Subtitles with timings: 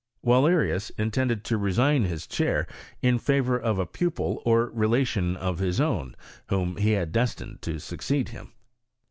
[0.23, 2.65] Wal lerius intended to resign his chair
[3.03, 6.15] in favour of a pupil or relation of his own,
[6.47, 8.51] whom he had destined to succeed him.